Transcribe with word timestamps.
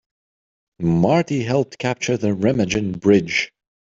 Marty 0.81 1.43
helped 1.43 1.77
capture 1.77 2.17
the 2.17 2.29
Remagen 2.33 2.99
Bridge. 2.99 3.53